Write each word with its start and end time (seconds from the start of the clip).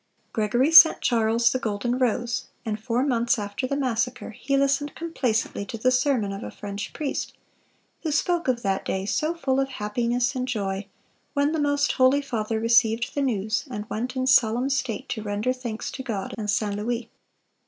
Gregory 0.33 0.71
sent 0.71 0.99
Charles 0.99 1.51
the 1.51 1.59
Golden 1.59 1.99
Rose; 1.99 2.45
and 2.65 2.79
four 2.81 3.03
months 3.03 3.37
after 3.37 3.67
the 3.67 3.75
massacre,... 3.75 4.31
he 4.31 4.57
listened 4.57 4.95
complacently 4.95 5.63
to 5.63 5.77
the 5.77 5.91
sermon 5.91 6.31
of 6.33 6.41
a 6.41 6.49
French 6.49 6.91
priest,... 6.91 7.33
who 8.01 8.09
spoke 8.11 8.47
of 8.47 8.63
'that 8.63 8.83
day 8.83 9.05
so 9.05 9.35
full 9.35 9.59
of 9.59 9.69
happiness 9.69 10.33
and 10.33 10.47
joy, 10.47 10.87
when 11.33 11.51
the 11.51 11.59
most 11.61 11.91
holy 11.91 12.19
father 12.23 12.59
received 12.59 13.13
the 13.13 13.21
news, 13.21 13.65
and 13.69 13.87
went 13.91 14.15
in 14.15 14.25
solemn 14.25 14.71
state 14.71 15.07
to 15.09 15.21
render 15.21 15.53
thanks 15.53 15.91
to 15.91 16.01
God 16.01 16.33
and 16.35 16.49
St. 16.49 16.75
Louis. 16.77 17.07